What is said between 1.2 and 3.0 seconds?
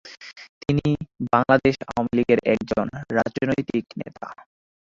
বাংলাদেশ আওয়ামীলীগ এর একজন